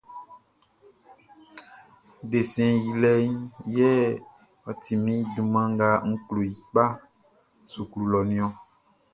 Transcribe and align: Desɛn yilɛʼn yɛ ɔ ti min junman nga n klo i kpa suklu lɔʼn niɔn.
Desɛn 2.29 2.73
yilɛʼn 2.85 3.35
yɛ 3.75 3.89
ɔ 4.69 4.71
ti 4.81 4.93
min 5.03 5.19
junman 5.33 5.67
nga 5.73 5.87
n 6.09 6.13
klo 6.25 6.41
i 6.51 6.53
kpa 6.69 6.83
suklu 7.71 8.03
lɔʼn 8.13 8.27
niɔn. 8.31 8.51